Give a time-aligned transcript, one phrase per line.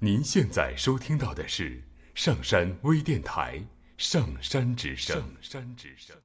[0.00, 1.82] 您现在收听到的是
[2.14, 3.58] 上山微电台
[3.96, 5.16] 《上山之声》。
[5.18, 6.16] 上山之声。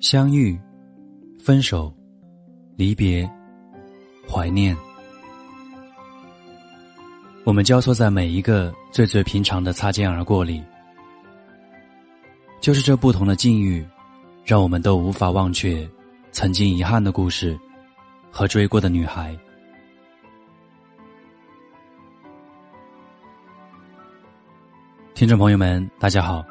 [0.00, 0.56] 相遇、
[1.40, 1.92] 分手、
[2.76, 3.28] 离别、
[4.30, 4.76] 怀念，
[7.48, 10.62] 我们交错在每一个最最平常的擦肩而过里。
[12.60, 13.82] 就是这不同的境遇，
[14.44, 15.88] 让我们都无法忘却
[16.30, 17.58] 曾经遗憾的故事
[18.30, 19.34] 和追过的女孩。
[25.14, 26.44] 听众朋友们，大家好。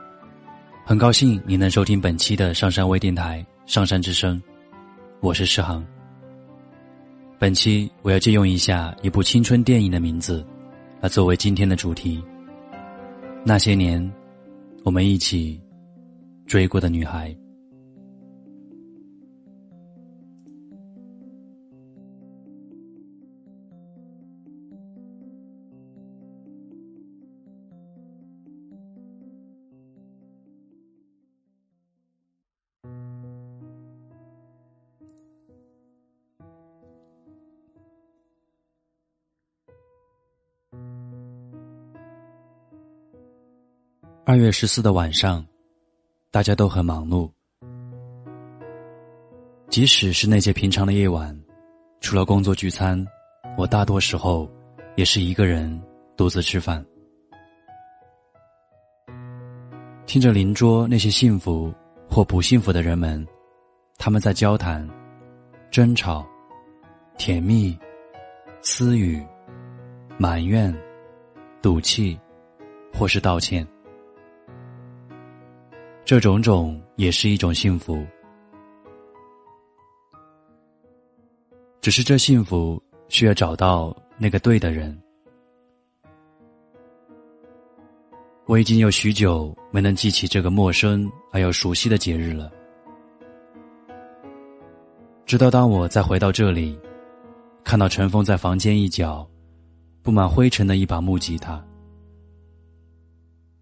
[0.84, 4.36] 很高兴你能收听本期的上山微电台《上山之声》，
[5.20, 5.86] 我是诗航。
[7.38, 10.44] 本期我要借用一下一部青春电影的名字，
[11.00, 12.24] 那作为今天的主题。
[13.44, 14.12] 那些年，
[14.84, 15.62] 我们一起
[16.46, 17.36] 追过的女孩。
[44.30, 45.42] 二月十四的晚上，
[46.32, 47.32] 大家都很忙碌。
[49.70, 51.34] 即使是那些平常的夜晚，
[52.02, 53.08] 除了工作聚餐，
[53.58, 54.46] 我大多时候
[54.98, 55.82] 也是一个人
[56.18, 56.86] 独自吃饭，
[60.06, 61.74] 听着邻桌那些幸福
[62.10, 63.26] 或不幸福的人们，
[63.98, 64.86] 他们在交谈、
[65.72, 66.28] 争吵、
[67.18, 67.80] 甜蜜、
[68.62, 69.26] 私语、
[70.18, 70.78] 埋怨、
[71.62, 72.20] 赌气，
[72.94, 73.66] 或是道歉。
[76.08, 78.02] 这种种也是一种幸福，
[81.82, 84.98] 只是这幸福需要找到那个对的人。
[88.46, 92.50] 我已经有许久没能记起这个陌生而又熟悉的节日了。
[95.26, 96.80] 直到当我再回到这里，
[97.66, 99.30] 看到尘封在房间一角
[100.02, 101.62] 布满灰尘的一把木吉他，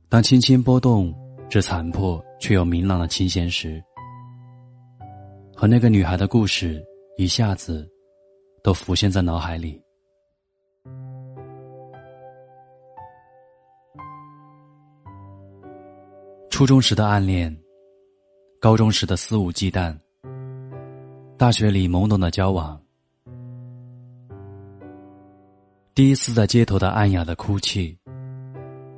[0.07, 1.11] 当轻轻拨动
[1.49, 2.23] 这残破。
[2.45, 3.83] 却有明朗的琴弦时，
[5.55, 6.79] 和那个女孩的故事
[7.17, 7.91] 一下子
[8.61, 9.81] 都浮现在脑海里。
[16.51, 17.51] 初中时的暗恋，
[18.59, 19.97] 高中时的肆无忌惮，
[21.39, 22.79] 大学里懵懂的交往，
[25.95, 27.97] 第一次在街头的暗哑的哭泣，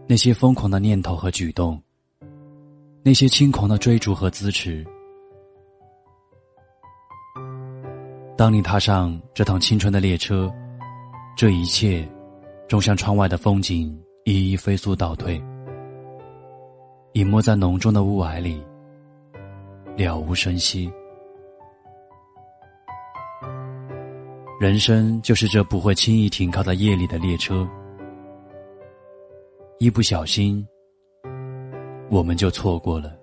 [0.05, 1.81] 那些疯狂的念头和举动。
[3.07, 4.85] 那些轻狂的追逐和支持，
[8.35, 10.53] 当你踏上这趟青春的列车，
[11.37, 12.05] 这一切，
[12.67, 15.41] 终像窗外的风景一一飞速倒退，
[17.13, 18.61] 隐没在浓重的雾霭里，
[19.95, 20.91] 了无声息。
[24.59, 27.65] 人生就是这不会轻易停靠在夜里的列车，
[29.79, 30.67] 一不小心。
[32.09, 33.13] 我们就错过了。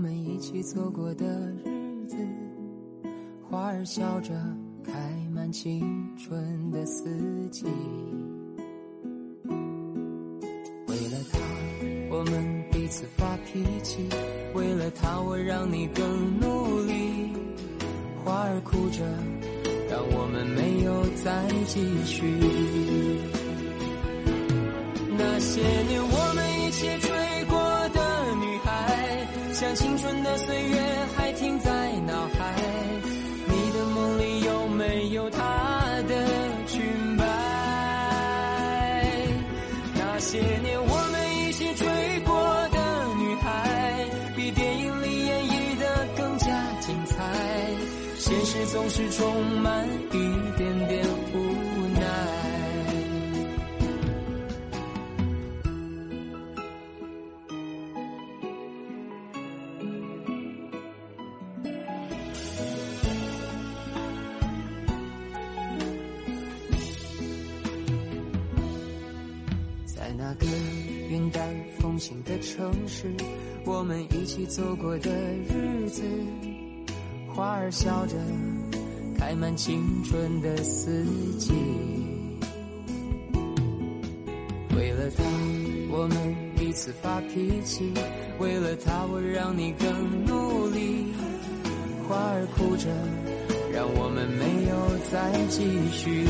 [0.00, 1.26] 我们一起走过的
[1.62, 2.16] 日子，
[3.46, 4.32] 花儿笑着
[4.82, 4.92] 开
[5.30, 7.04] 满青春的四
[7.50, 7.66] 季。
[10.86, 11.38] 为了他，
[12.08, 14.00] 我们彼此发脾气；
[14.54, 17.34] 为了他，我让你更努力。
[18.24, 19.04] 花儿哭着，
[19.90, 22.24] 让我们没有再继续。
[25.18, 25.60] 那些
[25.90, 26.19] 年我。
[29.74, 30.80] 青春的岁月
[31.16, 32.54] 还停在脑海，
[33.46, 35.38] 你的梦里有没有她
[36.08, 36.26] 的
[36.66, 36.82] 裙
[37.16, 37.24] 摆？
[39.94, 41.86] 那些年我们一起追
[42.26, 42.34] 过
[42.72, 42.78] 的
[43.16, 46.46] 女孩，比电影里演绎的更加
[46.80, 47.16] 精彩。
[48.18, 50.39] 现实总是充满意外。
[77.40, 78.16] 花儿笑着，
[79.18, 81.02] 开满青春的四
[81.38, 81.54] 季。
[84.76, 85.24] 为了他，
[85.90, 87.94] 我们彼此发脾气；
[88.38, 91.14] 为了他，我让你更努力。
[92.06, 92.90] 花儿哭着，
[93.72, 94.76] 让我们没有
[95.10, 96.26] 再继续。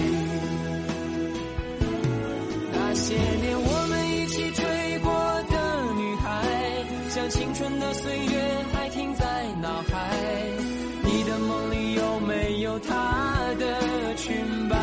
[2.73, 5.11] 那些年我们一起追过
[5.51, 6.47] 的女孩，
[7.09, 10.60] 像青春的岁月还停在脑海。
[11.31, 14.35] 的梦里有没有她的裙
[14.69, 14.77] 摆？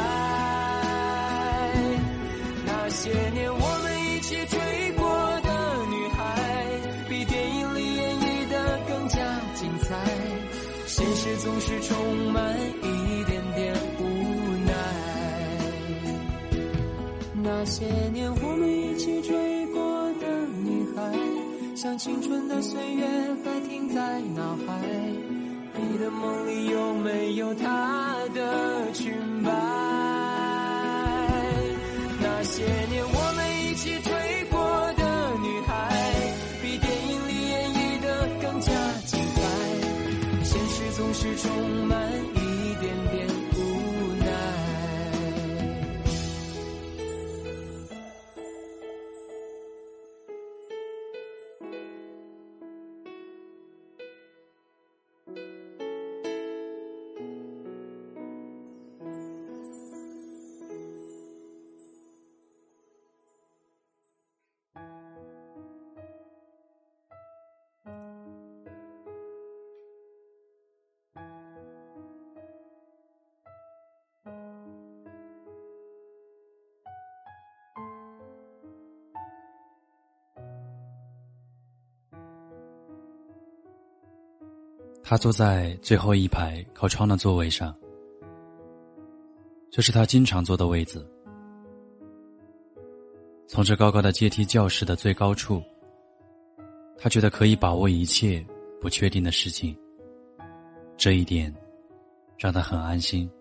[2.66, 4.58] 那些年我们一起追
[4.96, 5.06] 过
[5.44, 5.50] 的
[5.92, 6.24] 女孩，
[7.10, 9.20] 比电影里演绎的更加
[9.56, 9.94] 精彩。
[10.86, 14.04] 现实总是充满一点点无
[14.66, 14.72] 奈。
[17.44, 19.82] 那些年我们一起追过
[20.22, 21.14] 的女孩，
[21.76, 23.06] 像青春的岁月
[23.44, 24.72] 还停在脑海。
[25.90, 29.14] 你的梦里有没有她的裙
[29.44, 29.52] 摆？
[32.20, 33.27] 那些年我
[85.10, 87.74] 他坐在最后一排靠窗的座位上，
[89.72, 91.10] 这是他经常坐的位子。
[93.48, 95.64] 从这高高的阶梯教室的最高处，
[96.98, 98.46] 他觉得可以把握一切
[98.82, 99.74] 不确定的事情。
[100.98, 101.56] 这一点
[102.38, 103.32] 让他很安心。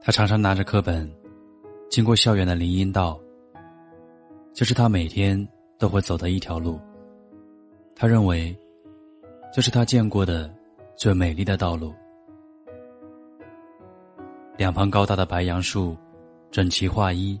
[0.00, 1.06] 他常常拿着课本，
[1.90, 3.20] 经过校园的林荫道，
[4.54, 5.46] 这是他每天
[5.78, 6.78] 都会走的一条路。
[7.94, 8.56] 他认为，
[9.52, 10.52] 这是他见过的
[10.96, 11.94] 最美丽的道路。
[14.56, 15.96] 两旁高大的白杨树，
[16.50, 17.40] 整齐划一，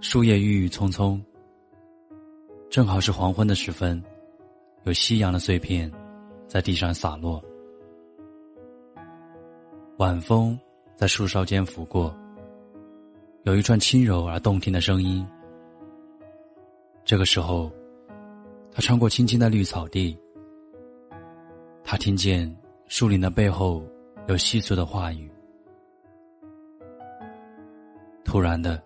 [0.00, 1.22] 树叶郁郁葱葱。
[2.68, 4.02] 正好是黄昏的时分，
[4.84, 5.90] 有夕阳的碎片
[6.48, 7.40] 在地上洒落，
[9.98, 10.58] 晚风
[10.96, 12.16] 在树梢间拂过，
[13.44, 15.24] 有一串轻柔而动听的声音。
[17.04, 17.70] 这个时候，
[18.70, 20.16] 他穿过青青的绿草地，
[21.82, 22.56] 他听见
[22.86, 23.84] 树林的背后
[24.28, 25.30] 有细碎的话语。
[28.24, 28.82] 突然的，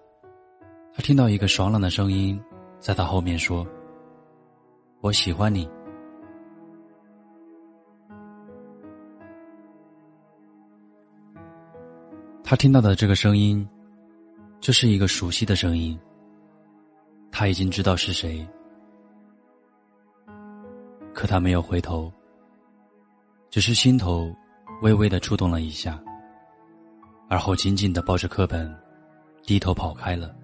[0.95, 2.41] 他听到一个爽朗的声音
[2.81, 3.67] 在他后面说
[5.03, 5.69] ：“我喜欢你。”
[12.43, 13.69] 他听到的这个声音，
[14.61, 15.97] 这是一个熟悉的声音。
[17.39, 18.49] 他已经知道是谁，
[21.13, 22.11] 可他没有回头，
[23.51, 24.35] 只是心头
[24.81, 26.03] 微微的触动了一下，
[27.29, 28.75] 而后紧紧的抱着课本，
[29.43, 30.35] 低头跑开了。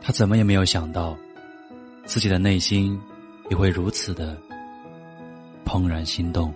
[0.00, 1.14] 他怎么也没有想到，
[2.06, 2.98] 自己的内心
[3.50, 4.40] 也会如此的
[5.66, 6.50] 怦然心动。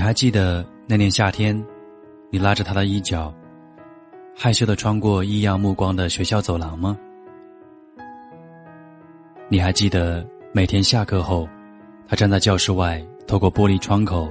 [0.00, 1.54] 你还记得那年夏天，
[2.30, 3.30] 你拉着他的衣角，
[4.34, 6.98] 害羞的穿过异样目光的学校走廊吗？
[9.50, 11.46] 你还记得每天下课后，
[12.08, 14.26] 他站在教室外，透过玻璃窗口，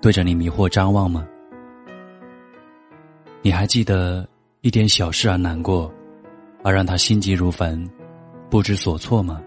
[0.00, 1.26] 对着你迷惑张望吗？
[3.42, 4.24] 你还记得
[4.60, 5.92] 一点小事而难过，
[6.62, 7.90] 而让他心急如焚、
[8.48, 9.42] 不知所措吗？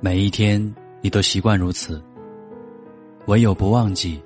[0.00, 0.74] 每一天，
[1.08, 2.02] 你都习惯如此。
[3.28, 4.22] 唯有不忘记，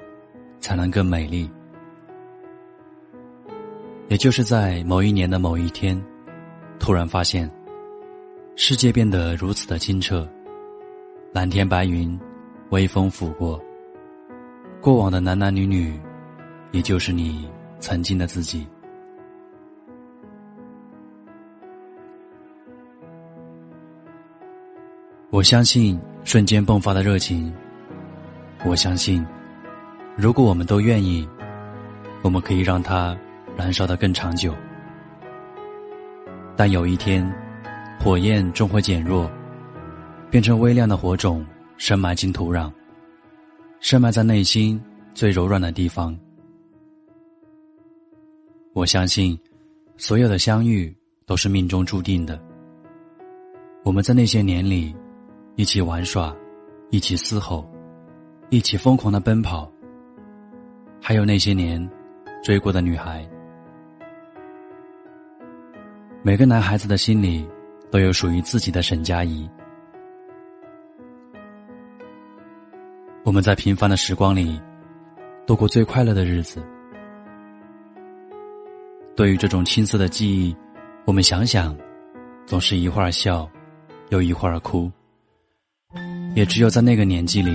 [0.59, 1.49] 才能更美丽。
[4.09, 5.97] 也就是在某一年的某一天，
[6.81, 7.49] 突然发现，
[8.57, 10.29] 世界变得如此的清澈，
[11.33, 12.19] 蓝天白云，
[12.71, 13.63] 微风拂过，
[14.81, 15.97] 过往的男男女女，
[16.73, 17.49] 也就是你
[17.79, 18.67] 曾经的自己。
[25.31, 27.53] 我相信瞬间迸发的热情。
[28.65, 29.27] 我相信，
[30.17, 31.29] 如果我们都愿意，
[32.23, 33.17] 我们可以让它
[33.57, 34.55] 燃烧的更长久。
[36.57, 37.29] 但有一天，
[37.99, 39.29] 火焰终会减弱，
[40.31, 41.45] 变成微亮的火种，
[41.77, 42.71] 深埋进土壤，
[43.81, 44.81] 深埋在内心
[45.15, 46.17] 最柔软的地方。
[48.75, 49.37] 我相信，
[49.97, 50.95] 所有的相遇
[51.27, 52.41] 都是命中注定的。
[53.83, 54.95] 我们在那些年里。
[55.55, 56.35] 一起玩耍，
[56.91, 57.71] 一起嘶吼，
[58.49, 59.71] 一起疯狂的奔跑。
[60.99, 61.87] 还有那些年
[62.43, 63.29] 追过的女孩。
[66.23, 67.47] 每个男孩子的心里
[67.91, 69.49] 都有属于自己的沈佳宜。
[73.25, 74.59] 我们在平凡的时光里
[75.47, 76.63] 度过最快乐的日子。
[79.15, 80.57] 对于这种青涩的记忆，
[81.05, 81.77] 我们想想，
[82.47, 83.47] 总是一会儿笑，
[84.09, 84.91] 又一会儿哭。
[86.35, 87.55] 也只有在那个年纪里，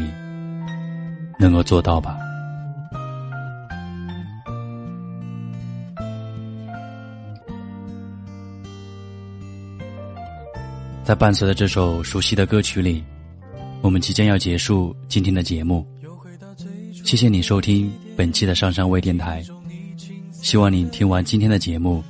[1.39, 2.17] 能够做到吧。
[11.03, 13.03] 在伴随着这首熟悉的歌曲里，
[13.81, 15.87] 我们即将要结束今天的节目。
[17.03, 19.41] 谢谢你收听本期的上山微电台，
[20.31, 22.03] 希望你听完今天的节目，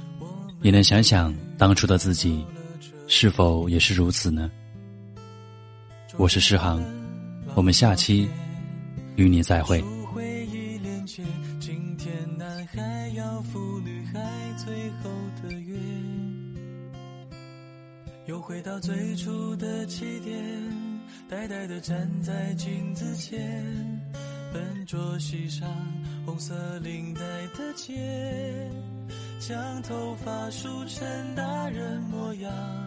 [0.64, 2.44] 也能想想当初的自己，
[3.08, 4.50] 是否也是如此呢？
[6.18, 6.84] 我是诗航，
[7.54, 8.28] 我们下期
[9.18, 9.84] 与你再会。
[11.60, 14.20] 今天男孩要赴女孩
[14.58, 15.12] 最后
[15.44, 15.78] 的约，
[18.26, 20.42] 又回到最初的起点，
[21.30, 23.64] 呆呆的站在镜子前，
[24.52, 25.70] 笨拙系上
[26.26, 27.22] 红色领带
[27.56, 27.94] 的结，
[29.40, 32.87] 将头发梳成大人模样。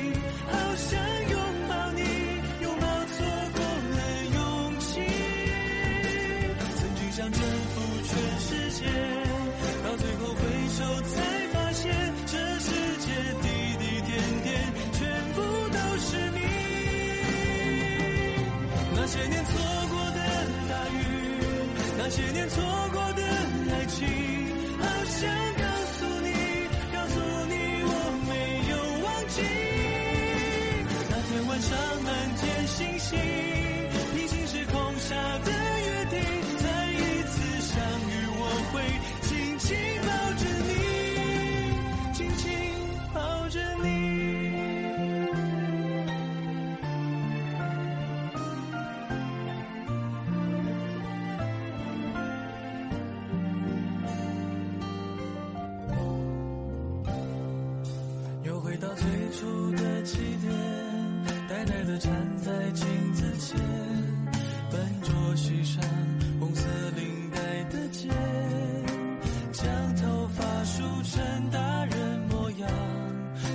[71.11, 72.69] 成大人模样，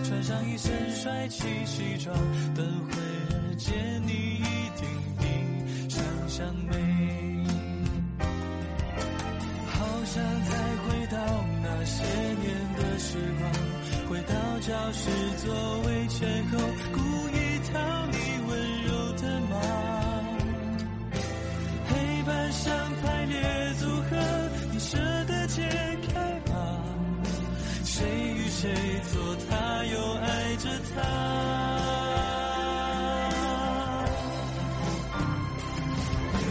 [0.05, 2.15] 穿上一身帅气西装，
[2.55, 3.75] 等会儿见
[4.07, 4.45] 你一
[4.77, 4.87] 定
[5.19, 5.25] 比
[5.89, 6.77] 想象美。
[9.73, 10.53] 好想再
[10.85, 11.17] 回到
[11.63, 12.05] 那些
[12.43, 12.45] 年
[12.77, 13.51] 的时光，
[14.11, 15.09] 回到教室
[15.39, 16.59] 座位前后，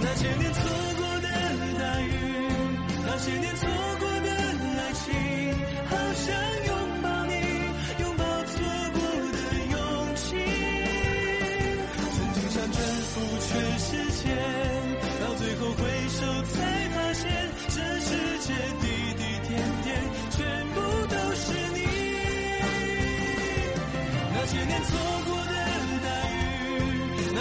[0.01, 0.84] 那千年错。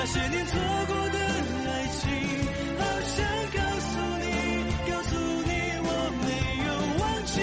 [0.07, 2.03] 那些年错过的爱情
[2.79, 4.27] 好想告诉你
[4.91, 5.89] 告诉你我
[6.21, 6.29] 没
[6.67, 6.69] 有
[7.01, 7.41] 忘记。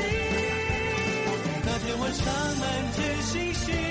[1.66, 2.24] 那天晚上
[2.60, 2.64] 满
[2.94, 3.91] 天星星